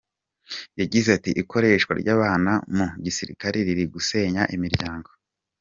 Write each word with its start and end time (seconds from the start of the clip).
Yagize 0.79 1.07
ati 1.17 1.31
“Ikoreshwa 1.41 1.91
ry’abana 2.01 2.51
mu 2.75 2.87
gisirikare 3.03 3.57
riri 3.67 3.85
gusenya 3.93 4.41
imiryango. 4.55 5.09